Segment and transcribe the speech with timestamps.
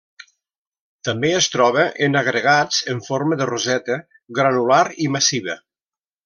[1.09, 3.99] També es troba en agregats en forma de roseta,
[4.41, 5.61] granular i massiva.